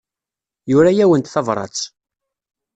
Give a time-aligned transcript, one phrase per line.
[0.71, 1.77] Yura-awent tabrat.